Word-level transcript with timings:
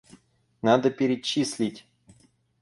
Надо 0.63 0.89
перечислить. 0.89 1.85